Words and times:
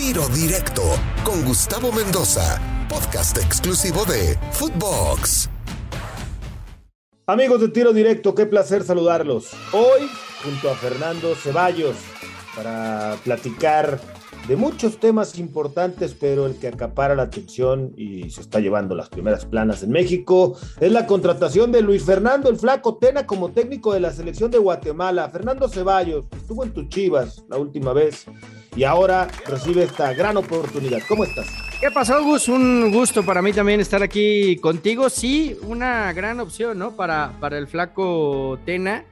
Tiro 0.00 0.26
Directo 0.30 0.82
con 1.24 1.44
Gustavo 1.44 1.92
Mendoza, 1.92 2.58
podcast 2.88 3.36
exclusivo 3.36 4.06
de 4.06 4.34
Footbox. 4.52 5.50
Amigos 7.26 7.60
de 7.60 7.68
Tiro 7.68 7.92
Directo, 7.92 8.34
qué 8.34 8.46
placer 8.46 8.82
saludarlos. 8.82 9.50
Hoy, 9.74 10.08
junto 10.42 10.70
a 10.70 10.74
Fernando 10.74 11.34
Ceballos, 11.34 11.96
para 12.56 13.18
platicar 13.24 14.00
de 14.48 14.56
muchos 14.56 14.98
temas 14.98 15.38
importantes, 15.38 16.16
pero 16.18 16.46
el 16.46 16.58
que 16.58 16.68
acapara 16.68 17.14
la 17.14 17.24
atención 17.24 17.92
y 17.94 18.30
se 18.30 18.40
está 18.40 18.58
llevando 18.58 18.94
las 18.94 19.10
primeras 19.10 19.44
planas 19.44 19.82
en 19.82 19.90
México 19.90 20.56
es 20.80 20.90
la 20.90 21.06
contratación 21.06 21.72
de 21.72 21.82
Luis 21.82 22.04
Fernando 22.04 22.48
el 22.48 22.56
Flaco 22.56 22.96
Tena 22.96 23.26
como 23.26 23.50
técnico 23.50 23.92
de 23.92 24.00
la 24.00 24.14
selección 24.14 24.50
de 24.50 24.56
Guatemala. 24.56 25.28
Fernando 25.28 25.68
Ceballos 25.68 26.24
estuvo 26.32 26.64
en 26.64 26.72
tus 26.72 26.88
Chivas 26.88 27.44
la 27.50 27.58
última 27.58 27.92
vez 27.92 28.24
y 28.76 28.84
ahora 28.84 29.28
recibe 29.46 29.84
esta 29.84 30.12
gran 30.12 30.36
oportunidad. 30.36 31.00
¿Cómo 31.08 31.24
estás? 31.24 31.48
¿Qué 31.80 31.90
pasó, 31.90 32.22
Gus? 32.22 32.48
Un 32.48 32.92
gusto 32.92 33.24
para 33.24 33.42
mí 33.42 33.52
también 33.52 33.80
estar 33.80 34.02
aquí 34.02 34.56
contigo. 34.56 35.08
Sí, 35.08 35.56
una 35.62 36.12
gran 36.12 36.40
opción, 36.40 36.78
¿no? 36.78 36.94
Para, 36.94 37.32
para 37.40 37.58
el 37.58 37.66
Flaco 37.66 38.58
Tena. 38.64 39.04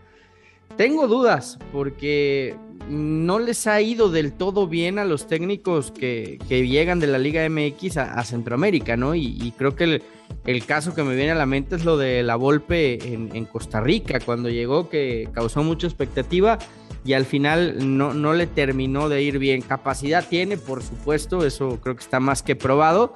Tengo 0.76 1.08
dudas 1.08 1.58
porque 1.72 2.54
no 2.88 3.38
les 3.38 3.66
ha 3.66 3.80
ido 3.80 4.10
del 4.10 4.32
todo 4.32 4.66
bien 4.66 4.98
a 4.98 5.04
los 5.04 5.26
técnicos 5.26 5.90
que, 5.90 6.38
llegan 6.48 7.00
de 7.00 7.06
la 7.06 7.18
Liga 7.18 7.48
MX 7.48 7.96
a, 7.98 8.24
Centroamérica, 8.24 8.96
¿no? 8.96 9.14
Y, 9.14 9.52
creo 9.56 9.74
que 9.74 10.02
el, 10.44 10.66
caso 10.66 10.94
que 10.94 11.02
me 11.02 11.14
viene 11.14 11.32
a 11.32 11.34
la 11.34 11.46
mente 11.46 11.76
es 11.76 11.84
lo 11.84 11.96
de 11.96 12.22
la 12.22 12.36
Volpe 12.36 12.98
en, 13.12 13.44
Costa 13.46 13.80
Rica, 13.80 14.20
cuando 14.20 14.48
llegó, 14.48 14.88
que 14.88 15.28
causó 15.32 15.62
mucha 15.62 15.86
expectativa 15.86 16.58
y 17.04 17.12
al 17.12 17.24
final 17.24 17.96
no, 17.96 18.14
no 18.14 18.34
le 18.34 18.46
terminó 18.46 19.08
de 19.08 19.22
ir 19.22 19.38
bien. 19.38 19.62
Capacidad 19.62 20.26
tiene, 20.28 20.56
por 20.56 20.82
supuesto, 20.82 21.46
eso 21.46 21.78
creo 21.82 21.96
que 21.96 22.02
está 22.02 22.20
más 22.20 22.42
que 22.42 22.56
probado 22.56 23.14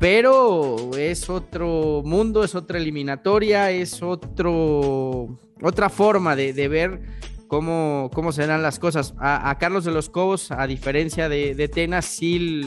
pero 0.00 0.92
es 0.96 1.28
otro 1.28 2.00
mundo, 2.02 2.42
es 2.42 2.54
otra 2.54 2.78
eliminatoria, 2.78 3.70
es 3.70 4.02
otro, 4.02 5.38
otra 5.60 5.90
forma 5.90 6.34
de, 6.34 6.54
de 6.54 6.68
ver 6.68 7.02
cómo, 7.48 8.10
cómo 8.14 8.32
serán 8.32 8.62
las 8.62 8.78
cosas. 8.78 9.12
A, 9.18 9.54
Carlos 9.60 9.84
de 9.84 9.90
los 9.90 10.08
Cobos, 10.08 10.52
a 10.52 10.66
diferencia 10.66 11.28
de, 11.28 11.54
de 11.54 11.68
Tenas, 11.68 12.06
sí 12.06 12.62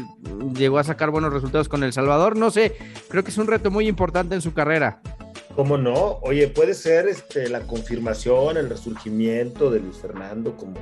llegó 0.55 0.77
a 0.77 0.83
sacar 0.83 1.09
buenos 1.09 1.33
resultados 1.33 1.67
con 1.67 1.83
El 1.83 1.91
Salvador. 1.91 2.37
No 2.37 2.51
sé, 2.51 2.75
creo 3.09 3.23
que 3.23 3.31
es 3.31 3.37
un 3.39 3.47
reto 3.47 3.71
muy 3.71 3.87
importante 3.87 4.35
en 4.35 4.41
su 4.41 4.53
carrera. 4.53 5.01
¿Cómo 5.55 5.77
no? 5.77 6.17
Oye, 6.21 6.47
puede 6.47 6.73
ser 6.73 7.07
este, 7.07 7.47
la 7.47 7.61
confirmación, 7.61 8.57
el 8.57 8.69
resurgimiento 8.69 9.69
de 9.69 9.81
Luis 9.81 9.97
Fernando 9.97 10.57
como, 10.57 10.73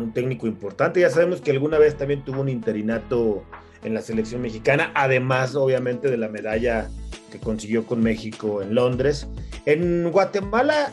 un 0.00 0.12
técnico 0.12 0.46
importante. 0.46 1.00
Ya 1.00 1.10
sabemos 1.10 1.40
que 1.40 1.50
alguna 1.50 1.78
vez 1.78 1.96
también 1.96 2.24
tuvo 2.24 2.40
un 2.40 2.48
interinato 2.48 3.44
en 3.82 3.94
la 3.94 4.02
selección 4.02 4.40
mexicana, 4.42 4.92
además 4.94 5.54
obviamente 5.54 6.10
de 6.10 6.16
la 6.16 6.28
medalla 6.28 6.88
que 7.30 7.38
consiguió 7.38 7.86
con 7.86 8.02
México 8.02 8.62
en 8.62 8.74
Londres. 8.74 9.28
En 9.66 10.10
Guatemala 10.10 10.92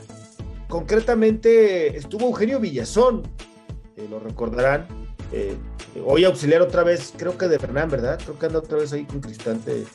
concretamente 0.68 1.96
estuvo 1.98 2.28
Eugenio 2.28 2.60
Villazón, 2.60 3.24
eh, 3.96 4.08
lo 4.10 4.20
recordarán. 4.20 4.88
Eh, 5.32 5.56
hoy 6.06 6.24
auxiliar 6.24 6.62
otra 6.62 6.84
vez, 6.84 7.14
creo 7.18 7.38
que 7.38 7.48
de 7.48 7.60
Fernán, 7.60 7.90
¿verdad? 7.90 8.20
Creo 8.24 8.38
que 8.38 8.46
anda 8.46 8.60
otra 8.60 8.78
vez 8.78 8.94
ahí 8.94 9.06
con 9.06 9.22
Cristante 9.22 9.86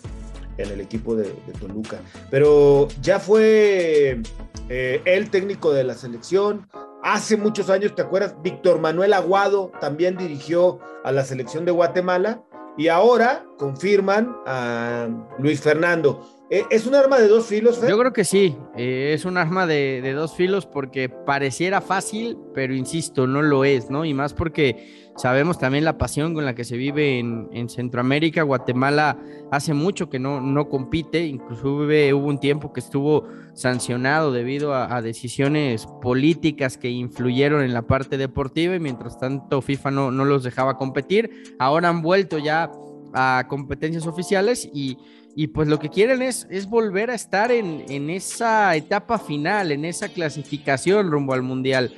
en 0.59 0.71
el 0.71 0.81
equipo 0.81 1.15
de, 1.15 1.31
Toluca. 1.61 1.99
Pero 2.31 2.89
ya 3.01 3.19
fue 3.19 4.21
eh, 4.69 5.03
el 5.05 5.31
técnico 5.31 5.73
de 5.73 5.85
la 5.85 5.95
selección. 5.95 6.69
Hace 7.03 7.37
muchos 7.37 7.69
años, 7.71 7.95
¿te 7.95 8.03
acuerdas? 8.03 8.37
Víctor 8.43 8.81
Manuel 8.81 9.13
Aguado 9.13 9.73
también 9.81 10.17
dirigió 10.17 10.79
a 11.05 11.13
la 11.13 11.25
selección 11.25 11.65
de 11.65 11.73
Guatemala. 11.73 12.43
Y 12.79 12.89
ahora 12.89 13.45
confirman 13.59 14.35
a 14.47 15.09
Luis 15.39 15.61
Fernando. 15.61 16.27
Eh, 16.53 16.67
¿Es 16.69 16.87
un 16.87 16.95
arma 16.95 17.19
de 17.19 17.29
dos 17.29 17.47
filos, 17.47 17.81
Yo 17.81 17.99
creo 17.99 18.13
que 18.13 18.25
sí, 18.25 18.55
eh, 18.77 19.13
es 19.15 19.25
un 19.25 19.39
arma 19.39 19.67
de, 19.67 20.13
dos 20.15 20.35
filos 20.35 20.67
porque 20.67 21.09
pareciera 21.09 21.81
fácil, 21.81 22.37
pero 22.53 22.75
insisto, 22.75 23.27
no 23.27 23.41
lo 23.41 23.65
es, 23.65 23.89
¿no? 23.89 24.05
Y 24.05 24.13
más 24.13 24.35
porque 24.35 25.11
sabemos 25.17 25.59
también 25.59 25.87
la 25.87 25.97
pasión 25.97 26.35
con 26.35 26.45
la 26.45 26.55
que 26.55 26.65
se 26.65 26.77
vive 26.77 27.19
en, 27.19 27.71
Centroamérica. 27.71 28.43
Guatemala 28.43 29.19
hace 29.51 29.73
mucho 29.73 30.11
que 30.11 30.19
no, 30.19 30.43
no 30.43 30.69
compite, 30.69 31.25
inclusive 31.25 32.13
hubo 32.13 32.27
un 32.27 32.39
tiempo 32.39 32.71
que 32.75 32.81
estuvo 32.81 33.27
sancionado 33.55 34.31
debido 34.31 34.75
a, 34.75 35.01
decisiones 35.01 35.87
políticas 36.03 36.77
que 36.77 36.91
influyeron 36.91 37.63
en 37.63 37.73
la 37.73 37.81
parte 37.81 38.19
deportiva 38.19 38.77
y 38.77 38.81
mientras 38.81 39.19
tanto 39.19 39.63
FIFA 39.63 39.91
no, 39.91 40.11
no 40.11 40.27
los 40.27 40.43
dejaba 40.43 40.77
competir. 40.77 41.31
Ahora 41.59 41.89
han 41.89 42.03
vuelto 42.03 42.37
ya 42.37 42.71
a 43.15 43.47
competencias 43.49 44.07
oficiales 44.07 44.69
y 44.73 44.97
y 45.35 45.49
pues 45.49 45.69
lo 45.69 45.79
que 45.79 45.89
quieren 45.89 46.23
es, 46.23 46.47
es 46.51 46.69
volver 46.69 47.11
a 47.11 47.15
estar 47.15 47.51
en, 47.53 47.85
en, 47.89 48.11
esa 48.11 48.75
etapa 48.77 49.19
final, 49.19 49.73
en 49.73 49.85
esa 49.85 50.09
clasificación 50.09 51.11
rumbo 51.11 51.33
al 51.33 51.43
Mundial. 51.43 51.95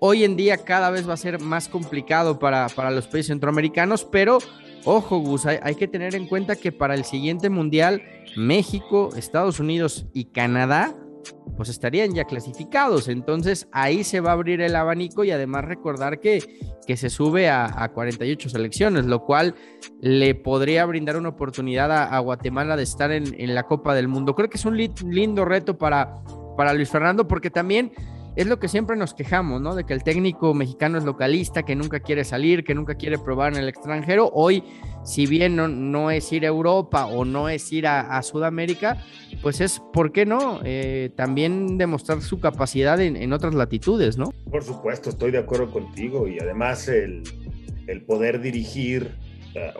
Hoy 0.00 0.24
en 0.24 0.36
día 0.36 0.58
cada 0.58 0.90
vez 0.90 1.08
va 1.08 1.14
a 1.14 1.18
ser 1.18 1.40
más 1.40 1.68
complicado 1.68 2.38
para, 2.38 2.68
para 2.68 2.90
los 2.90 3.06
países 3.06 3.28
centroamericanos, 3.28 4.04
pero 4.04 4.38
ojo 4.84 5.18
Gus, 5.18 5.46
hay, 5.46 5.58
hay 5.62 5.76
que 5.76 5.88
tener 5.88 6.14
en 6.14 6.26
cuenta 6.26 6.56
que 6.56 6.72
para 6.72 6.94
el 6.94 7.04
siguiente 7.04 7.48
Mundial, 7.48 8.02
México, 8.36 9.10
Estados 9.16 9.60
Unidos 9.60 10.06
y 10.12 10.26
Canadá 10.26 10.94
pues 11.56 11.68
estarían 11.68 12.14
ya 12.14 12.24
clasificados. 12.24 13.08
Entonces 13.08 13.68
ahí 13.72 14.04
se 14.04 14.20
va 14.20 14.30
a 14.30 14.34
abrir 14.34 14.60
el 14.60 14.76
abanico 14.76 15.24
y 15.24 15.30
además 15.30 15.64
recordar 15.64 16.20
que, 16.20 16.42
que 16.86 16.96
se 16.96 17.10
sube 17.10 17.48
a, 17.48 17.90
48 17.94 18.48
selecciones, 18.48 19.04
lo 19.04 19.24
cual 19.24 19.54
le 20.00 20.34
podría 20.34 20.84
brindar 20.86 21.16
una 21.16 21.30
oportunidad 21.30 21.92
a, 21.92 22.18
Guatemala 22.18 22.76
de 22.76 22.82
estar 22.82 23.12
en, 23.12 23.34
en, 23.38 23.54
la 23.54 23.64
Copa 23.64 23.94
del 23.94 24.08
Mundo. 24.08 24.34
Creo 24.34 24.48
que 24.48 24.56
es 24.56 24.64
un 24.64 24.76
lindo 24.76 25.44
reto 25.44 25.78
para, 25.78 26.14
para 26.56 26.72
Luis 26.72 26.90
Fernando 26.90 27.28
porque 27.28 27.50
también 27.50 27.92
es 28.36 28.46
lo 28.46 28.58
que 28.58 28.68
siempre 28.68 28.96
nos 28.96 29.14
quejamos, 29.14 29.60
¿no? 29.60 29.74
De 29.74 29.84
que 29.84 29.92
el 29.92 30.02
técnico 30.02 30.54
mexicano 30.54 30.98
es 30.98 31.04
localista, 31.04 31.62
que 31.62 31.76
nunca 31.76 32.00
quiere 32.00 32.24
salir, 32.24 32.64
que 32.64 32.74
nunca 32.74 32.96
quiere 32.96 33.18
probar 33.18 33.52
en 33.52 33.60
el 33.60 33.68
extranjero. 33.68 34.30
Hoy, 34.32 34.64
si 35.04 35.26
bien 35.26 35.56
no, 35.56 35.68
no 35.68 36.10
es 36.10 36.32
ir 36.32 36.44
a 36.44 36.48
Europa 36.48 37.06
o 37.06 37.24
no 37.24 37.48
es 37.48 37.72
ir 37.72 37.86
a, 37.86 38.22
Sudamérica, 38.22 39.02
pues 39.42 39.60
es, 39.60 39.80
¿por 39.92 40.12
qué 40.12 40.26
no? 40.26 40.60
Eh, 40.64 41.10
también 41.14 41.78
demostrar 41.78 42.22
su 42.22 42.40
capacidad 42.40 43.00
en, 43.00 43.32
otras 43.32 43.54
latitudes, 43.54 44.16
¿no? 44.16 44.32
Por 44.50 44.64
supuesto, 44.64 45.10
estoy 45.10 45.30
de 45.30 45.38
acuerdo 45.38 45.70
contigo 45.70 46.26
y 46.26 46.38
además 46.38 46.88
el, 46.88 47.22
el 47.86 48.02
poder 48.02 48.40
dirigir 48.40 49.14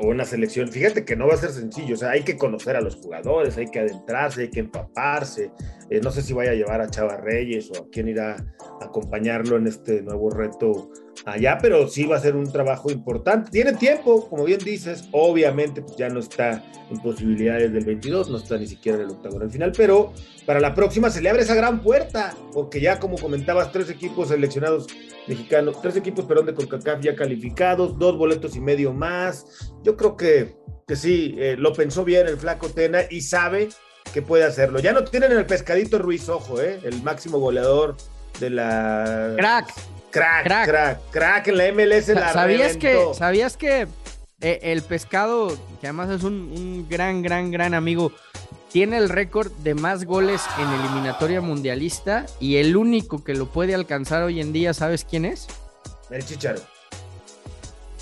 o 0.00 0.08
una 0.08 0.24
selección, 0.24 0.68
fíjate 0.68 1.04
que 1.04 1.16
no 1.16 1.26
va 1.26 1.34
a 1.34 1.38
ser 1.38 1.50
sencillo, 1.50 1.94
o 1.94 1.98
sea, 1.98 2.10
hay 2.10 2.22
que 2.22 2.36
conocer 2.36 2.76
a 2.76 2.80
los 2.80 2.96
jugadores, 2.96 3.56
hay 3.56 3.66
que 3.66 3.80
adentrarse, 3.80 4.42
hay 4.42 4.50
que 4.50 4.60
empaparse, 4.60 5.50
eh, 5.90 6.00
no 6.02 6.10
sé 6.10 6.22
si 6.22 6.32
vaya 6.32 6.52
a 6.52 6.54
llevar 6.54 6.80
a 6.80 6.88
Chava 6.88 7.16
Reyes 7.16 7.70
o 7.70 7.82
a 7.82 7.88
quién 7.90 8.08
irá 8.08 8.36
a 8.80 8.84
acompañarlo 8.84 9.56
en 9.56 9.66
este 9.66 10.02
nuevo 10.02 10.30
reto 10.30 10.90
allá, 11.24 11.58
pero 11.60 11.88
sí 11.88 12.04
va 12.04 12.16
a 12.16 12.20
ser 12.20 12.36
un 12.36 12.50
trabajo 12.50 12.90
importante. 12.90 13.50
Tiene 13.50 13.72
tiempo, 13.74 14.28
como 14.28 14.44
bien 14.44 14.58
dices, 14.58 15.08
obviamente 15.12 15.82
pues 15.82 15.96
ya 15.96 16.08
no 16.08 16.20
está 16.20 16.62
en 16.90 17.00
posibilidades 17.00 17.72
del 17.72 17.84
22, 17.84 18.30
no 18.30 18.36
está 18.36 18.58
ni 18.58 18.66
siquiera 18.66 18.98
en 18.98 19.04
el 19.04 19.10
octagonal 19.10 19.50
final, 19.50 19.72
pero 19.76 20.12
para 20.44 20.60
la 20.60 20.74
próxima 20.74 21.10
se 21.10 21.20
le 21.20 21.30
abre 21.30 21.42
esa 21.42 21.54
gran 21.54 21.80
puerta, 21.80 22.36
porque 22.52 22.80
ya 22.80 23.00
como 23.00 23.16
comentabas, 23.16 23.72
tres 23.72 23.88
equipos 23.90 24.28
seleccionados 24.28 24.86
mexicanos, 25.26 25.80
tres 25.80 25.96
equipos, 25.96 26.26
perdón, 26.26 26.46
de 26.46 26.54
CONCACAF 26.54 27.00
ya 27.00 27.16
calificados, 27.16 27.98
dos 27.98 28.16
boletos 28.18 28.56
y 28.56 28.60
medio 28.60 28.92
más. 28.92 29.72
Yo 29.82 29.96
creo 29.96 30.16
que, 30.16 30.56
que 30.86 30.96
sí, 30.96 31.34
eh, 31.38 31.56
lo 31.58 31.72
pensó 31.72 32.04
bien 32.04 32.26
el 32.26 32.36
flaco 32.36 32.68
Tena 32.68 33.00
y 33.10 33.22
sabe 33.22 33.70
que 34.12 34.20
puede 34.20 34.44
hacerlo. 34.44 34.80
Ya 34.80 34.92
no 34.92 35.04
tienen 35.04 35.32
el 35.32 35.46
pescadito 35.46 35.98
Ruiz, 35.98 36.28
ojo, 36.28 36.60
¿eh? 36.60 36.78
el 36.84 37.02
máximo 37.02 37.38
goleador 37.38 37.96
de 38.38 38.50
la... 38.50 39.34
Crack. 39.36 39.93
Crack, 40.14 40.44
crack, 40.44 41.00
crack, 41.10 41.48
en 41.48 41.58
la 41.58 41.72
MLS 41.72 42.06
la 42.06 42.32
¿Sabías 42.32 42.76
que, 42.76 43.04
¿Sabías 43.14 43.56
que 43.56 43.88
eh, 44.40 44.60
el 44.62 44.82
pescado, 44.82 45.48
que 45.80 45.88
además 45.88 46.08
es 46.08 46.22
un, 46.22 46.86
gran, 46.88 47.20
gran, 47.20 47.50
gran 47.50 47.74
amigo, 47.74 48.12
tiene 48.70 48.98
el 48.98 49.08
récord 49.08 49.50
de 49.64 49.74
más 49.74 50.04
goles 50.04 50.40
en 50.60 50.68
eliminatoria 50.68 51.40
mundialista 51.40 52.26
y 52.38 52.58
el 52.58 52.76
único 52.76 53.24
que 53.24 53.34
lo 53.34 53.50
puede 53.50 53.74
alcanzar 53.74 54.22
hoy 54.22 54.40
en 54.40 54.52
día, 54.52 54.72
¿sabes 54.72 55.04
quién 55.04 55.24
es? 55.24 55.48
El 56.10 56.24
Chicharo. 56.24 56.60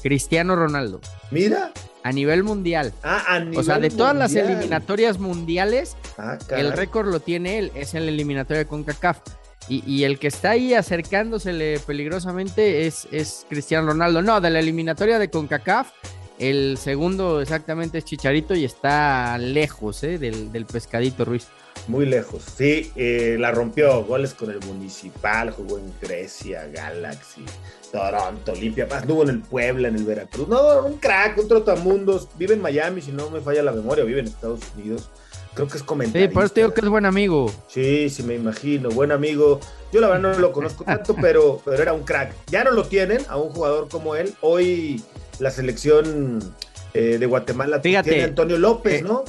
Cristiano 0.03 0.55
Ronaldo. 0.55 1.01
Mira. 1.31 1.73
A 2.03 2.13
nivel 2.13 2.43
mundial. 2.43 2.93
Ah, 3.03 3.25
a 3.27 3.41
nivel 3.41 3.59
O 3.59 3.63
sea, 3.63 3.79
de 3.79 3.89
todas 3.89 4.15
las 4.15 4.35
eliminatorias 4.35 5.19
mundiales, 5.19 5.97
ah, 6.19 6.37
el 6.51 6.75
récord 6.75 7.07
lo 7.09 7.21
tiene 7.21 7.59
él, 7.59 7.73
es 7.75 7.95
en 7.95 8.05
la 8.05 8.13
eliminatoria 8.13 8.59
de 8.59 8.67
CONCACAF. 8.67 9.21
Y, 9.69 10.05
el 10.05 10.19
que 10.19 10.27
está 10.27 10.51
ahí 10.51 10.75
acercándosele 10.75 11.79
peligrosamente 11.87 12.87
es, 12.87 13.09
es 13.11 13.47
Cristiano 13.49 13.87
Ronaldo. 13.87 14.21
No, 14.21 14.41
de 14.41 14.51
la 14.51 14.59
eliminatoria 14.59 15.19
de 15.19 15.31
CONCACAF, 15.31 15.91
el 16.39 16.77
segundo 16.77 17.41
exactamente 17.41 17.99
es 17.99 18.05
Chicharito 18.05 18.55
y 18.55 18.65
está 18.65 19.39
lejos 19.39 20.03
¿eh? 20.03 20.19
del, 20.19 20.67
pescadito 20.67 21.25
Ruiz. 21.25 21.47
Muy 21.89 22.07
lejos. 22.07 22.45
Sí, 22.57 22.93
eh, 22.97 23.37
la 23.39 23.51
rompió. 23.51 24.05
Goles 24.05 24.35
con 24.35 24.51
el 24.51 24.61
Municipal, 24.61 25.51
jugó 25.51 25.79
en 25.79 25.93
Grecia, 26.01 26.69
Galaxy, 26.73 27.45
Toronto, 27.91 28.53
Olimpia. 28.53 28.85
Estuvo 28.85 29.23
en 29.23 29.31
el 29.31 29.41
Puebla, 29.41 29.89
en 29.89 29.97
el 29.97 30.05
Veracruz. 30.05 30.49
No, 30.49 30.85
un 30.85 30.99
crack, 30.99 31.39
un 31.39 31.49
trotamundos. 31.49 32.29
Vive 32.39 32.55
en 32.55 32.63
Miami, 32.63 33.01
si 33.01 33.13
no 33.13 33.31
me 33.31 33.41
falla 33.41 33.63
la 33.63 33.73
memoria, 33.73 34.05
vive 34.05 34.21
en 34.21 34.27
Estados 34.27 34.61
Unidos. 34.77 35.11
Creo 35.55 35.69
que 35.69 35.77
es 35.77 35.83
comentario. 35.83 36.29
Sí, 36.29 36.33
por 36.33 36.45
eso 36.45 36.55
te 36.55 36.61
digo 36.61 36.73
que 36.73 36.81
es 36.81 36.89
buen 36.89 37.05
amigo. 37.05 37.53
Sí, 37.69 38.09
sí, 38.09 38.23
me 38.23 38.35
imagino. 38.35 38.89
Buen 38.89 39.13
amigo. 39.13 39.61
Yo 39.93 40.01
la 40.01 40.09
verdad 40.09 40.33
no 40.35 40.39
lo 40.39 40.53
conozco 40.53 40.85
tanto, 40.85 41.15
pero, 41.21 41.61
pero 41.65 41.83
era 41.83 41.93
un 41.93 42.05
crack. 42.05 42.33
Ya 42.47 42.65
no 42.65 42.71
lo 42.71 42.85
tienen 42.85 43.21
a 43.29 43.37
un 43.37 43.51
jugador 43.51 43.89
como 43.89 44.15
él. 44.15 44.35
Hoy 44.41 45.03
la 45.41 45.51
selección 45.51 46.55
eh, 46.95 47.19
de 47.19 47.27
Guatemala 47.27 47.81
Fíjate, 47.81 48.11
tiene 48.11 48.25
Antonio 48.25 48.59
López, 48.59 49.01
eh, 49.01 49.03
¿no? 49.03 49.25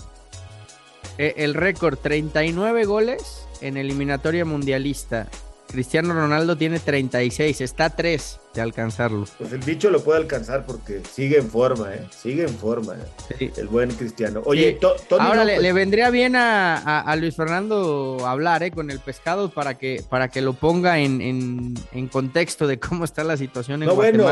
Eh, 1.18 1.34
el 1.38 1.54
récord, 1.54 1.98
39 1.98 2.86
goles 2.86 3.46
en 3.62 3.78
eliminatoria 3.78 4.46
mundialista. 4.46 5.28
Cristiano 5.68 6.14
Ronaldo 6.14 6.56
tiene 6.56 6.80
36, 6.80 7.62
está 7.62 7.86
a 7.86 7.90
3 7.96 8.40
de 8.54 8.62
alcanzarlo. 8.62 9.26
Pues 9.40 9.54
el 9.54 9.60
bicho 9.60 9.90
lo 9.90 10.04
puede 10.04 10.20
alcanzar 10.20 10.66
porque 10.68 11.02
sigue 11.12 11.40
en 11.40 11.50
forma, 11.50 11.92
¿eh? 11.96 12.06
Sigue 12.16 12.44
en 12.44 12.50
forma, 12.56 12.94
¿eh? 12.94 13.34
Sí. 13.40 13.52
El 13.58 13.70
buen 13.70 13.90
Cristiano. 13.90 14.44
Oye, 14.46 14.74
Sí. 14.74 14.80
To- 14.80 14.96
Tony 15.10 15.26
Ahora 15.26 15.44
le, 15.46 15.56
López- 15.58 15.62
le 15.64 15.74
vendría 15.74 16.10
bien 16.12 16.36
a, 16.36 16.78
a- 16.78 17.00
a 17.02 17.16
Luis 17.16 17.36
Fernando 17.36 18.18
hablar 18.28 18.62
¿eh? 18.62 18.70
con 18.70 18.92
el 18.92 19.00
pescado 19.00 19.50
para 19.50 19.76
que, 19.80 20.04
para 20.08 20.28
que 20.28 20.42
lo 20.42 20.54
ponga 20.54 21.00
en, 21.00 21.22
en- 21.22 21.74
en 21.92 22.08
contexto 22.08 22.68
de 22.68 22.78
cómo 22.80 23.04
está 23.06 23.24
la 23.24 23.38
situación 23.38 23.82
en 23.82 23.90
No, 23.90 23.96
bueno. 23.96 24.26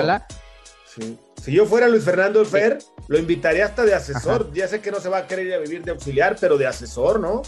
Sí. 0.95 1.17
Si 1.41 1.51
yo 1.53 1.65
fuera 1.65 1.87
Luis 1.87 2.03
Fernando 2.03 2.43
Fer, 2.45 2.79
lo 3.07 3.17
invitaría 3.17 3.65
hasta 3.65 3.85
de 3.85 3.93
asesor. 3.95 4.51
Ya 4.53 4.67
sé 4.67 4.81
que 4.81 4.91
no 4.91 4.99
se 4.99 5.09
va 5.09 5.19
a 5.19 5.27
querer 5.27 5.47
ir 5.47 5.53
a 5.53 5.59
vivir 5.59 5.83
de 5.83 5.91
auxiliar, 5.91 6.35
pero 6.39 6.57
de 6.57 6.67
asesor, 6.67 7.19
¿no? 7.19 7.41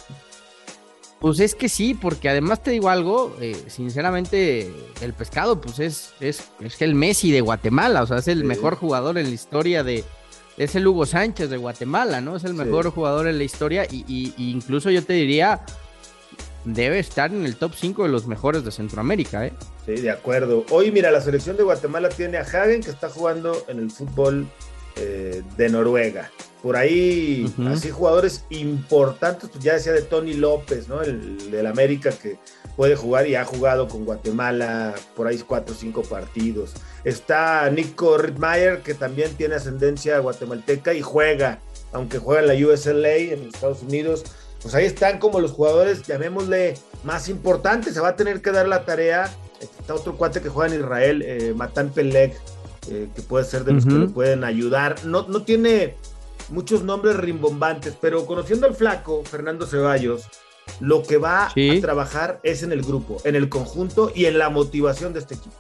Pues 1.19 1.40
es 1.40 1.56
que 1.56 1.69
sí, 1.69 1.94
porque 1.94 2.28
además 2.30 2.62
te 2.63 2.72
digo 2.72 2.90
algo, 2.90 3.36
eh, 3.40 3.56
sinceramente, 3.68 4.72
el 5.01 5.13
pescado, 5.13 5.60
pues 5.62 5.80
es, 5.80 6.13
es, 6.19 6.44
es 6.60 6.81
el 6.81 6.95
Messi 6.95 7.31
de 7.31 7.40
Guatemala, 7.42 8.04
o 8.04 8.07
sea, 8.07 8.18
es 8.18 8.28
el 8.28 8.40
Sí. 8.40 8.45
mejor 8.45 8.75
jugador 8.75 9.18
en 9.18 9.28
la 9.28 9.34
historia 9.34 9.84
de. 9.84 10.04
Es 10.57 10.75
el 10.75 10.86
Hugo 10.86 11.06
Sánchez 11.06 11.50
de 11.50 11.57
Guatemala, 11.57 12.22
¿no? 12.22 12.36
Es 12.36 12.44
el 12.44 12.51
Sí. 12.51 12.57
mejor 12.57 12.89
jugador 12.92 13.28
en 13.28 13.38
la 13.38 13.44
historia 13.44 13.86
y, 13.89 14.04
y- 14.07 14.34
y 14.38 14.51
incluso 14.51 14.89
yo 14.92 15.04
te 15.04 15.13
diría, 15.13 15.62
debe 16.65 17.00
estar 17.00 17.31
en 17.31 17.45
el 17.45 17.56
top 17.56 17.74
5 17.75 18.04
de 18.04 18.10
los 18.10 18.27
mejores 18.27 18.63
de 18.63 18.71
Centroamérica, 18.71 19.45
¿eh? 19.45 19.54
Sí, 19.86 19.95
de 19.95 20.12
acuerdo. 20.12 20.65
Hoy, 20.69 20.92
mira, 20.92 21.12
la 21.12 21.21
selección 21.21 21.57
de 21.57 21.63
Guatemala 21.63 22.10
tiene 22.10 22.38
a 22.38 22.42
Hagen, 22.42 22.81
que 22.81 22.92
está 22.92 23.10
jugando 23.10 23.65
en 23.68 23.80
el 23.80 23.92
fútbol 23.92 24.48
eh, 24.95 25.42
de 25.57 25.69
Noruega. 25.69 26.30
Por 26.62 26.77
ahí, 26.77 27.51
así 27.68 27.89
jugadores 27.89 28.45
importantes, 28.50 29.50
pues 29.50 29.62
ya 29.62 29.74
decía 29.74 29.92
de 29.92 30.01
Tony 30.01 30.33
López, 30.33 30.88
¿no? 30.88 31.01
El 31.01 31.51
del 31.51 31.68
América 31.68 32.12
que 32.12 32.38
puede 32.77 32.95
jugar 32.95 33.27
y 33.27 33.36
ha 33.36 33.44
jugado 33.44 33.89
con 33.89 34.06
Guatemala 34.06 34.95
por 35.15 35.27
ahí 35.27 35.38
cuatro 35.39 35.75
o 35.75 35.77
cinco 35.77 36.04
partidos. 36.04 36.74
Está 37.04 37.69
Nico 37.69 38.18
Rittmeyer, 38.18 38.81
que 38.81 38.94
también 38.94 39.33
tiene 39.36 39.56
ascendencia 39.56 40.19
guatemalteca 40.19 40.94
y 40.94 41.01
juega, 41.01 41.60
aunque 41.92 42.18
juega 42.18 42.42
en 42.42 42.48
la 42.48 42.68
USLA 42.68 43.15
en 43.15 43.48
Estados 43.48 43.81
Unidos. 43.81 44.24
Pues 44.63 44.74
ahí 44.75 44.86
están 44.86 45.19
como 45.19 45.39
los 45.39 45.51
jugadores, 45.51 46.04
llamémosle, 46.04 46.75
más 47.04 47.30
importantes. 47.30 47.94
Se 47.94 48.00
va 48.00 48.10
a 48.10 48.15
tener 48.15 48.42
que 48.42 48.51
dar 48.51 48.68
la 48.68 48.86
tarea. 48.86 49.31
Está 49.60 49.94
otro 49.94 50.15
cuate 50.18 50.42
que 50.42 50.50
juega 50.50 50.74
en 50.74 50.80
Israel, 50.81 51.21
eh, 51.21 51.54
Matan 51.56 51.89
Peleg, 51.89 52.33
eh, 52.89 53.10
que 53.15 53.21
puede 53.21 53.45
ser 53.45 53.63
de 53.65 53.74
los 53.74 53.86
que 53.86 53.92
le 53.92 54.07
pueden 54.07 54.44
ayudar. 54.44 54.95
No, 55.06 55.27
no 55.27 55.44
tiene 55.44 55.95
muchos 56.50 56.83
nombres 56.83 57.15
rimbombantes, 57.18 57.95
pero 58.01 58.25
conociendo 58.25 58.65
al 58.68 58.75
flaco, 58.75 59.24
Fernando 59.25 59.65
Ceballos, 59.68 60.24
lo 60.80 61.04
que 61.04 61.18
va 61.18 61.50
Sí. 61.54 61.77
a 61.77 61.81
trabajar 61.81 62.39
es 62.44 62.63
en 62.63 62.71
el 62.71 62.81
grupo, 62.83 63.18
en 63.25 63.36
el 63.36 63.48
conjunto 63.50 64.12
y 64.15 64.25
en 64.25 64.38
la 64.38 64.50
motivación 64.50 65.13
de 65.13 65.19
este 65.19 65.36
equipo. 65.36 65.56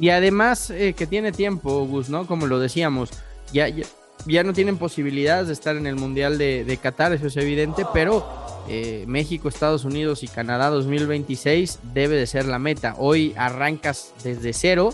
Y 0.00 0.10
además 0.10 0.70
eh, 0.70 0.94
que 0.96 1.06
tiene 1.06 1.32
tiempo, 1.32 1.84
Gus, 1.86 2.08
¿no? 2.08 2.26
Como 2.26 2.46
lo 2.46 2.60
decíamos, 2.60 3.10
ya, 3.52 3.68
ya, 3.68 3.84
ya 4.26 4.42
no 4.42 4.52
tienen 4.52 4.78
posibilidades 4.78 5.46
de 5.46 5.52
estar 5.52 5.76
en 5.76 5.86
el 5.86 5.96
Mundial 5.96 6.38
de, 6.38 6.64
de 6.64 6.76
Qatar, 6.76 7.12
eso 7.12 7.26
es 7.26 7.36
evidente, 7.36 7.84
pero 7.92 8.26
eh, 8.68 9.04
México, 9.06 9.48
Estados 9.48 9.84
Unidos 9.84 10.22
y 10.22 10.28
Canadá 10.28 10.68
2026 10.68 11.78
debe 11.94 12.16
de 12.16 12.26
ser 12.26 12.44
la 12.44 12.58
meta. 12.58 12.94
Hoy 12.98 13.32
arrancas 13.36 14.12
desde 14.22 14.52
cero 14.52 14.90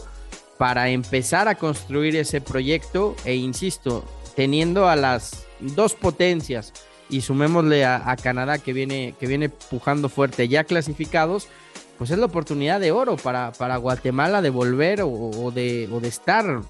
para 0.59 0.91
empezar 0.91 1.49
a 1.49 1.57
construir 1.57 2.15
ese 2.15 2.41
proyecto 2.41 3.17
e 3.25 3.35
insisto, 3.35 4.05
teniendo 4.37 4.89
a 4.89 4.95
las 4.95 5.45
dos 5.59 5.95
potencias 5.95 6.73
y 7.11 7.23
sumémosle 7.23 7.85
a, 7.85 8.17
Canadá 8.23 8.59
que 8.59 8.73
viene, 8.73 9.15
que 9.19 9.27
viene 9.27 9.49
pujando 9.49 10.09
fuerte, 10.09 10.47
ya 10.47 10.63
clasificados, 10.63 11.49
pues 11.99 12.11
es 12.11 12.19
la 12.19 12.27
oportunidad 12.27 12.79
de 12.81 12.93
oro 12.93 13.17
para, 13.17 13.53
para 13.53 13.77
Guatemala 13.77 14.41
de 14.41 14.51
volver 14.51 15.03
o 15.03 15.53
de, 15.53 15.89
o 15.93 16.01
de 16.01 16.09
estar 16.09 16.63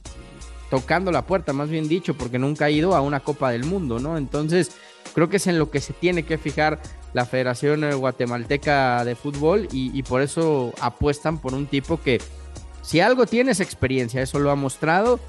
tocando 0.74 1.12
la 1.12 1.24
puerta, 1.24 1.52
más 1.52 1.68
bien 1.68 1.86
dicho, 1.86 2.14
porque 2.14 2.36
nunca 2.36 2.64
ha 2.64 2.70
ido 2.70 2.96
a 2.96 3.00
una 3.00 3.20
Copa 3.20 3.52
del 3.52 3.62
Mundo, 3.62 4.00
¿no? 4.00 4.18
Entonces, 4.18 4.72
creo 5.14 5.28
que 5.28 5.36
es 5.36 5.46
en 5.46 5.56
lo 5.56 5.70
que 5.70 5.80
se 5.80 5.92
tiene 5.92 6.24
que 6.24 6.36
fijar 6.36 6.82
la 7.12 7.26
Federación 7.26 7.88
Guatemalteca 7.96 9.04
de 9.04 9.14
Fútbol 9.14 9.68
y, 9.70 9.96
y 9.96 10.02
por 10.02 10.20
eso 10.20 10.72
apuestan 10.80 11.38
por 11.38 11.54
un 11.54 11.66
tipo 11.66 12.00
que, 12.00 12.20
si 12.82 12.98
algo 12.98 13.24
tiene 13.24 13.52
es 13.52 13.60
experiencia, 13.60 14.20
eso 14.20 14.40
lo 14.40 14.50
ha 14.50 14.56
mostrado 14.56 15.20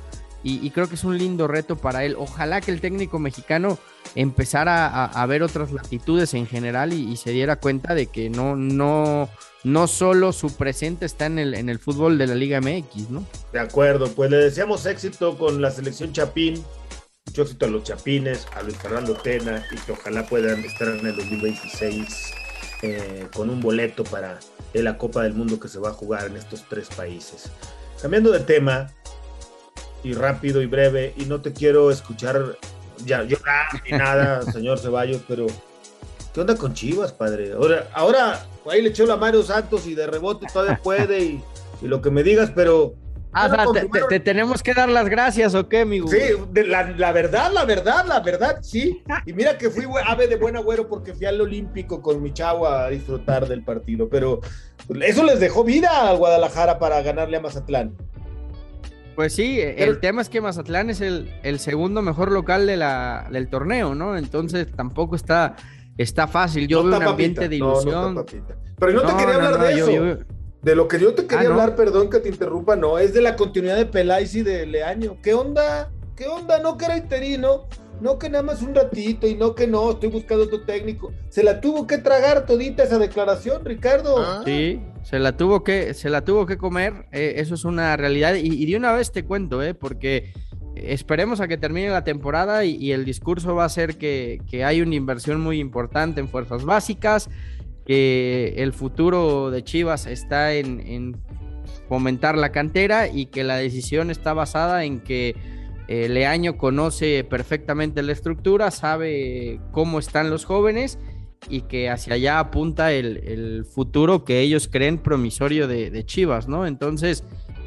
y, 0.46 0.66
y 0.66 0.70
creo 0.70 0.88
que 0.88 0.94
es 0.94 1.04
un 1.04 1.18
lindo 1.18 1.48
reto 1.48 1.76
para 1.76 2.06
él. 2.06 2.16
Ojalá 2.20 2.62
que 2.62 2.70
el 2.70 2.80
técnico 2.80 3.18
mexicano 3.18 3.80
empezara 4.14 4.86
a, 4.86 5.06
a 5.06 5.26
ver 5.26 5.42
otras 5.42 5.72
latitudes 5.72 6.36
en 6.36 6.46
general 6.46 6.94
y, 6.94 7.12
y 7.12 7.18
se 7.18 7.32
diera 7.32 7.56
cuenta 7.56 7.96
de 7.96 8.06
que 8.06 8.30
no, 8.30 8.56
no, 8.56 9.28
no 9.64 9.88
solo 9.88 10.32
su 10.34 10.56
presente 10.56 11.08
está 11.08 11.26
en 11.26 11.40
el, 11.40 11.56
en 11.56 11.68
el 11.68 11.80
fútbol 11.80 12.20
de 12.20 12.28
la 12.28 12.36
Liga 12.36 12.62
MX, 12.62 13.10
¿no? 13.10 13.26
De 13.52 13.60
acuerdo, 13.60 14.08
pues 14.12 14.30
le 14.30 14.38
deseamos 14.38 14.86
éxito 14.86 15.36
con 15.36 15.64
la 15.64 15.72
selección 15.72 16.14
Chapín, 16.14 16.64
mucho 17.26 17.42
éxito 17.42 17.66
a 17.66 17.70
los 17.70 17.84
Chapines, 17.84 18.46
a 18.56 18.62
Luis 18.62 18.78
Fernando 18.78 19.16
Tena 19.16 19.66
y 19.72 19.78
que 19.78 19.94
ojalá 19.94 20.28
puedan 20.28 20.64
estar 20.64 20.90
en 20.90 21.08
el 21.08 21.16
2026 21.16 22.34
eh, 22.84 23.28
con 23.36 23.50
un 23.50 23.62
boleto 23.62 24.04
para 24.04 24.40
la 24.74 24.98
Copa 25.00 25.24
del 25.24 25.34
Mundo 25.34 25.60
que 25.60 25.70
se 25.70 25.80
va 25.80 25.90
a 25.90 25.94
jugar 25.94 26.28
en 26.28 26.38
estos 26.38 26.66
tres 26.70 26.88
países. 26.90 27.50
Cambiando 28.00 28.32
de 28.32 28.42
tema, 28.42 28.92
y 30.06 30.14
rápido 30.14 30.62
y 30.62 30.68
breve, 30.68 31.14
y 31.18 31.26
no 31.26 31.42
te 31.42 31.52
quiero 31.52 31.90
escuchar 31.92 32.58
ya 33.06 33.24
llorar 33.24 33.66
ni 33.90 33.98
nada, 33.98 34.42
señor 34.52 34.80
Ceballos, 34.80 35.22
pero 35.28 35.48
¿qué 36.34 36.42
onda 36.42 36.56
con 36.56 36.74
Chivas, 36.74 37.12
padre? 37.12 37.54
Ahora, 37.54 37.88
ahora 37.94 38.46
ahí 38.70 38.82
le 38.82 38.90
echó 38.90 39.06
la 39.06 39.18
Mario 39.18 39.44
Santos 39.44 39.86
y 39.88 39.96
de 39.96 40.08
rebote 40.08 40.46
todavía 40.52 40.80
puede 40.82 41.20
y, 41.24 41.44
y 41.82 41.88
lo 41.88 42.02
que 42.02 42.12
me 42.12 42.24
digas, 42.24 42.52
pero 42.56 42.94
Ah, 43.38 43.48
o 43.48 43.74
sea, 43.74 43.90
te, 43.92 44.02
te- 44.08 44.20
tenemos 44.22 44.64
que 44.64 44.74
dar 44.74 44.88
las 44.88 45.10
gracias, 45.10 45.54
¿o 45.56 45.68
qué, 45.68 45.82
amigo? 45.82 46.08
Sí, 46.08 46.20
de 46.52 46.64
la, 46.64 46.92
la 46.92 47.12
verdad, 47.12 47.52
la 47.52 47.66
verdad, 47.66 48.06
la 48.08 48.22
verdad, 48.22 48.60
sí. 48.62 49.04
Y 49.26 49.34
mira 49.34 49.58
que 49.58 49.70
fui 49.70 49.84
ave 50.06 50.30
de 50.30 50.38
buen 50.38 50.56
agüero 50.56 50.88
porque 50.88 51.14
fui 51.14 51.26
al 51.26 51.42
Olímpico 51.42 52.02
con 52.02 52.24
mi 52.24 52.32
chavo 52.32 52.66
a 52.66 52.88
disfrutar 52.90 53.46
del 53.46 53.62
partido, 53.62 54.08
pero 54.08 54.40
eso 55.02 55.26
les 55.26 55.42
dejó 55.42 55.66
vida 55.66 56.10
al 56.10 56.16
Guadalajara 56.16 56.80
para 56.80 57.02
ganarle 57.02 57.36
a 57.36 57.42
Mazatlán. 57.42 57.94
Pues 59.16 59.34
sí, 59.34 59.58
Pero- 59.62 59.92
el 59.92 60.00
tema 60.00 60.22
es 60.22 60.30
que 60.30 60.42
Mazatlán 60.42 60.90
es 60.90 61.02
el, 61.02 61.34
el 61.44 61.60
segundo 61.60 62.02
mejor 62.02 62.32
local 62.32 62.68
de 62.68 62.78
la, 62.78 63.28
del 63.32 63.48
torneo, 63.48 63.96
¿no? 63.96 64.18
Entonces 64.18 64.68
tampoco 64.76 65.16
está, 65.16 65.56
está 65.98 66.28
fácil. 66.28 66.68
Yo 66.68 66.84
No 66.84 66.90
veo 66.90 66.98
un 66.98 67.02
está 67.02 67.12
ambiente 67.12 67.42
papita, 67.42 67.50
de 67.50 67.60
no, 67.60 67.66
no 67.68 67.78
está 67.80 67.90
ilusión. 68.36 68.56
Pero 68.78 68.92
yo 68.92 69.02
no, 69.04 69.08
te 69.08 69.14
quería 69.16 69.38
no, 69.40 69.46
hablar 69.46 69.60
no, 69.60 69.66
de 69.66 69.78
yo- 69.78 69.88
eso. 69.90 70.06
yo- 70.06 70.18
De 70.62 70.76
lo 70.76 70.88
que 70.88 71.00
yo 71.00 71.14
te 71.14 71.28
quería 71.28 71.42
Ah, 71.48 71.54
¿no? 71.54 71.62
hablar, 71.62 71.76
perdón 71.76 72.10
que 72.10 72.20
te 72.20 72.28
interrumpa, 72.30 72.76
no, 72.76 72.98
es 72.98 73.14
de 73.14 73.22
la 73.22 73.36
continuidad 73.36 73.78
de 73.78 73.86
Peláez 73.86 74.34
y 74.36 74.42
de 74.42 74.66
Leaño. 74.66 75.18
¿Qué 75.22 75.34
onda? 75.36 75.92
¿Qué 76.16 76.26
onda? 76.28 76.60
No 76.60 76.76
que 76.78 76.86
era 76.86 76.98
interino, 76.98 77.68
no 78.02 78.18
que 78.18 78.30
nada 78.30 78.44
más 78.44 78.62
un 78.64 78.74
ratito 78.74 79.28
y 79.28 79.36
no 79.36 79.54
que 79.54 79.68
no, 79.68 79.92
estoy 79.92 80.10
buscando 80.10 80.44
otro 80.46 80.62
técnico. 80.66 81.12
Se 81.30 81.44
la 81.44 81.62
tuvo 81.62 81.86
que 81.86 82.00
tragar 82.00 82.46
todita 82.48 82.82
esa 82.84 82.98
declaración, 82.98 83.64
Ricardo. 83.64 84.16
Ah. 84.18 84.42
Sí, 84.44 84.82
se 85.06 85.20
la 85.20 85.38
tuvo 85.38 85.64
que, 85.64 85.94
se 85.94 86.10
la 86.10 86.26
tuvo 86.26 86.48
que 86.48 86.58
comer, 86.58 87.06
eh, 87.12 87.36
eso 87.38 87.54
es 87.54 87.64
una 87.64 87.96
realidad. 87.96 88.34
Y, 88.34 88.66
de 88.66 88.76
una 88.76 88.92
vez 88.92 89.12
te 89.12 89.24
cuento, 89.24 89.62
eh, 89.62 89.76
porque 89.76 90.34
esperemos 90.76 91.42
a 91.42 91.48
que 91.48 91.58
termine 91.58 91.90
la 91.90 92.04
temporada 92.04 92.66
y, 92.66 92.76
y 92.76 92.92
el 92.92 93.06
discurso 93.06 93.54
va 93.54 93.66
a 93.66 93.70
ser 93.70 93.98
que, 93.98 94.42
que 94.50 94.66
hay 94.66 94.82
una 94.82 94.96
inversión 94.96 95.42
muy 95.42 95.60
importante 95.60 96.22
en 96.22 96.28
fuerzas 96.28 96.66
básicas, 96.66 97.30
que 97.86 98.56
el 98.58 98.74
futuro 98.74 99.52
de 99.52 99.64
Chivas 99.64 100.08
está 100.08 100.56
en, 100.56 100.80
en 100.80 101.16
fomentar 101.88 102.36
la 102.36 102.52
cantera 102.52 103.08
y 103.08 103.28
que 103.28 103.44
la 103.44 103.58
decisión 103.58 104.10
está 104.10 104.34
basada 104.34 104.86
en 104.86 105.02
que 105.02 105.36
eh, 105.88 106.10
Leaño 106.10 106.58
conoce 106.58 107.24
perfectamente 107.24 108.02
la 108.02 108.12
estructura, 108.12 108.72
sabe 108.72 109.60
cómo 109.72 110.00
están 110.00 110.32
los 110.32 110.46
jóvenes 110.46 110.98
y 111.50 111.62
que 111.62 111.90
hacia 111.90 112.16
allá 112.16 112.40
apunta 112.40 112.92
el, 112.92 113.18
el 113.26 113.66
futuro 113.66 114.24
que 114.24 114.42
ellos 114.42 114.68
creen 114.68 114.98
promisorio 114.98 115.68
de, 115.68 115.92
de 115.92 116.06
Chivas, 116.06 116.48
¿no? 116.48 116.66
Entonces, 116.66 117.24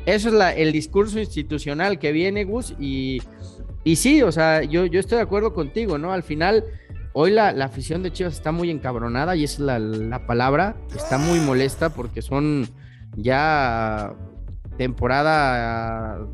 eso 0.06 0.28
es 0.28 0.34
la, 0.34 0.54
el 0.54 0.72
discurso 0.72 1.18
institucional 1.18 1.98
que 1.98 2.12
viene, 2.12 2.44
Gus, 2.44 2.74
y, 2.78 3.20
y 3.84 3.96
sí, 3.96 4.22
o 4.22 4.32
sea, 4.32 4.62
yo, 4.62 4.86
yo 4.86 5.00
estoy 5.00 5.16
de 5.16 5.22
acuerdo 5.22 5.52
contigo, 5.52 5.98
¿no? 5.98 6.12
Al 6.12 6.22
final, 6.22 6.64
hoy 7.12 7.30
la, 7.30 7.48
afición 7.64 8.02
de 8.02 8.12
Chivas 8.12 8.34
está 8.34 8.52
muy 8.52 8.70
encabronada 8.70 9.36
y 9.36 9.44
es 9.44 9.58
la, 9.58 9.78
la 9.78 10.26
palabra, 10.26 10.76
está 10.96 11.18
muy 11.18 11.40
molesta 11.40 11.90
porque 11.90 12.22
son 12.22 12.68
ya 13.16 14.14
temporada 14.78 16.26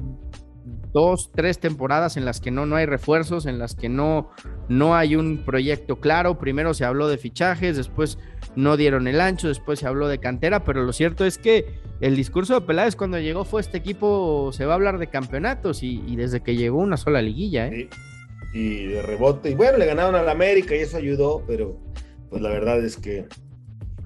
dos, 0.94 1.30
tres 1.34 1.58
temporadas 1.58 2.16
en 2.16 2.24
las 2.24 2.40
que 2.40 2.52
no, 2.52 2.64
no 2.64 2.76
hay 2.76 2.86
refuerzos, 2.86 3.44
en 3.44 3.58
las 3.58 3.74
que 3.74 3.90
no, 3.90 4.30
no 4.68 4.94
hay 4.94 5.16
un 5.16 5.44
proyecto 5.44 5.96
claro. 5.96 6.38
Primero 6.38 6.72
se 6.72 6.84
habló 6.84 7.08
de 7.08 7.18
fichajes, 7.18 7.76
después 7.76 8.16
no 8.56 8.78
dieron 8.78 9.08
el 9.08 9.20
ancho, 9.20 9.48
después 9.48 9.80
se 9.80 9.86
habló 9.88 10.08
de 10.08 10.20
cantera, 10.20 10.64
pero 10.64 10.84
lo 10.84 10.92
cierto 10.92 11.26
es 11.26 11.36
que 11.36 11.80
el 12.00 12.16
discurso 12.16 12.54
de 12.54 12.66
Peláez 12.66 12.94
cuando 12.94 13.18
llegó 13.18 13.44
fue 13.44 13.60
este 13.60 13.76
equipo 13.76 14.52
se 14.52 14.64
va 14.64 14.72
a 14.72 14.76
hablar 14.76 14.98
de 14.98 15.08
campeonatos 15.08 15.82
y, 15.82 16.16
desde 16.16 16.42
que 16.42 16.56
llegó 16.56 16.78
una 16.78 16.96
sola 16.96 17.20
liguilla. 17.20 17.66
¿eh? 17.66 17.90
Y 18.54 18.86
de 18.86 19.02
rebote, 19.02 19.50
y 19.50 19.54
bueno, 19.54 19.78
le 19.78 19.86
ganaron 19.86 20.14
al 20.14 20.28
América 20.28 20.76
y 20.76 20.78
eso 20.78 20.96
ayudó, 20.96 21.42
pero 21.44 21.76
pues 22.30 22.40
la 22.40 22.50
verdad 22.50 22.82
es 22.84 22.96
que 22.96 23.26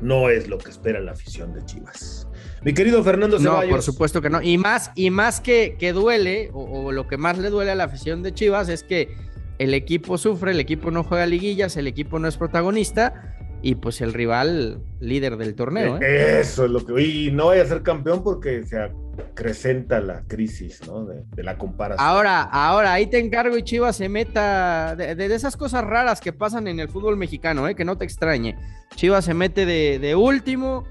no 0.00 0.30
es 0.30 0.48
lo 0.48 0.56
que 0.56 0.70
espera 0.70 1.00
la 1.00 1.12
afición 1.12 1.52
de 1.52 1.64
Chivas. 1.66 2.27
Mi 2.64 2.74
querido 2.74 3.02
Fernando 3.02 3.38
Ceballos. 3.38 3.64
No, 3.64 3.70
por 3.70 3.82
supuesto 3.82 4.20
que 4.20 4.30
no. 4.30 4.42
Y 4.42 4.58
más, 4.58 4.90
y 4.94 5.10
más 5.10 5.40
que, 5.40 5.76
que 5.78 5.92
duele, 5.92 6.50
o, 6.52 6.92
lo 6.92 7.06
que 7.06 7.16
más 7.16 7.38
le 7.38 7.50
duele 7.50 7.70
a 7.70 7.74
la 7.74 7.84
afición 7.84 8.22
de 8.22 8.32
Chivas 8.32 8.68
es 8.68 8.82
que 8.82 9.14
el 9.58 9.74
equipo 9.74 10.18
sufre, 10.18 10.52
el 10.52 10.60
equipo 10.60 10.90
no 10.90 11.04
juega 11.04 11.26
liguillas, 11.26 11.76
el 11.76 11.86
equipo 11.86 12.18
no 12.18 12.28
es 12.28 12.36
protagonista 12.36 13.34
y 13.60 13.74
pues 13.74 14.00
el 14.00 14.12
rival 14.12 14.80
líder 15.00 15.36
del 15.36 15.54
torneo. 15.54 15.98
¿eh? 16.00 16.40
Eso 16.40 16.64
es 16.64 16.70
lo 16.70 16.84
que. 16.84 17.00
Y 17.02 17.30
no 17.32 17.46
vaya 17.46 17.62
a 17.62 17.66
ser 17.66 17.82
campeón 17.82 18.22
porque 18.22 18.64
se 18.64 18.78
acrecenta 18.78 20.00
la 20.00 20.22
crisis, 20.26 20.80
¿no? 20.86 21.04
De, 21.04 21.42
la 21.42 21.58
comparación. 21.58 22.06
Ahora, 22.06 22.42
ahora, 22.42 22.92
ahí 22.92 23.06
te 23.06 23.18
encargo 23.18 23.56
y 23.56 23.62
Chivas 23.62 23.96
se 23.96 24.08
meta 24.08 24.94
de, 24.96 25.14
de, 25.14 25.34
esas 25.34 25.56
cosas 25.56 25.84
raras 25.84 26.20
que 26.20 26.32
pasan 26.32 26.68
en 26.68 26.78
el 26.78 26.88
fútbol 26.88 27.16
mexicano, 27.16 27.68
¿eh? 27.68 27.74
que 27.74 27.84
no 27.84 27.98
te 27.98 28.04
extrañe. 28.04 28.56
Chivas 28.94 29.24
se 29.24 29.34
mete 29.34 29.66
de, 29.66 29.98
de 29.98 30.14
último 30.14 30.84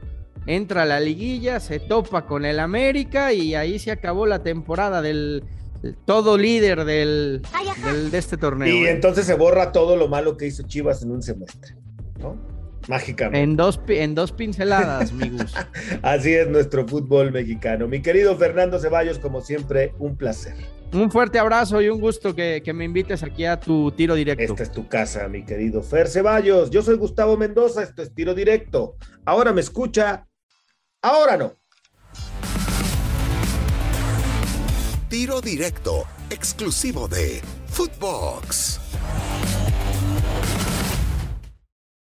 entra 0.48 0.84
a 0.84 0.86
la 0.86 1.00
liguilla, 1.00 1.60
se 1.60 1.80
topa 1.80 2.25
con 2.25 2.46
el 2.46 2.60
América 2.60 3.34
y 3.34 3.54
ahí 3.54 3.77
se 3.77 3.92
acabó 3.92 4.25
la 4.25 4.42
temporada 4.42 5.01
del 5.01 5.44
todo 6.06 6.38
líder 6.38 6.86
del, 6.86 7.42
de 8.12 8.18
este 8.18 8.38
torneo. 8.38 8.68
Y 8.68 8.86
¿eh? 8.86 8.92
entonces 8.92 9.25
se 9.25 9.36
borra 9.36 9.72
todo 9.72 9.96
lo 9.96 10.08
malo 10.08 10.38
que 10.38 10.48
hizo 10.48 10.63
Chivas 10.63 11.04
en 11.04 11.12
un 11.12 11.22
semestre, 11.22 11.75
¿no? 12.20 12.36
Mágicamente. 12.88 13.42
En 13.42 13.58
dos, 13.58 13.82
en 13.89 14.16
dos 14.16 14.32
pinceladas, 14.32 15.12
amigos. 15.12 15.54
Así 16.01 16.34
es 16.34 16.48
nuestro 16.48 16.88
fútbol 16.88 17.34
mexicano. 17.34 17.88
Mi 17.88 18.01
querido 18.01 18.38
Fernando 18.38 18.80
Ceballos, 18.80 19.20
como 19.20 19.42
siempre, 19.42 19.94
un 20.00 20.16
placer. 20.16 20.56
Un 20.94 21.12
fuerte 21.12 21.38
abrazo 21.38 21.82
y 21.82 21.89
un 21.89 22.00
gusto 22.00 22.34
que, 22.34 22.62
que, 22.63 22.72
me 22.72 22.86
invites 22.86 23.22
aquí 23.22 23.44
a 23.44 23.60
tu 23.60 23.92
tiro 23.92 24.16
directo. 24.16 24.42
Esta 24.42 24.63
es 24.63 24.72
tu 24.72 24.88
casa, 24.88 25.27
mi 25.27 25.44
querido 25.44 25.84
Fer 25.84 26.08
Ceballos. 26.08 26.70
Yo 26.70 26.82
soy 26.82 26.96
Gustavo 26.96 27.36
Mendoza, 27.36 27.84
esto 27.84 28.01
es 28.01 28.13
tiro 28.13 28.34
directo. 28.34 28.96
Ahora 29.25 29.51
me 29.51 29.60
escucha 29.60 30.25
Ahora 31.08 31.38
no. 31.38 31.56
Tiro 35.08 35.40
directo, 35.40 36.06
exclusivo 36.30 37.08
de 37.08 37.42
Footbox. 37.70 38.82